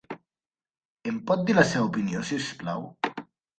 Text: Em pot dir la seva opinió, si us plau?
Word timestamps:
Em 1.11 1.19
pot 1.33 1.45
dir 1.51 1.57
la 1.59 1.67
seva 1.73 1.91
opinió, 1.91 2.25
si 2.33 2.41
us 2.43 2.51
plau? 2.65 2.85